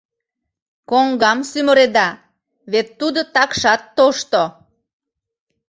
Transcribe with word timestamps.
—Коҥгам 0.89 1.39
сӱмыреда, 1.49 2.09
вет 2.71 2.87
тудо 2.99 3.19
такшат 3.35 3.81
тошто. 3.97 4.43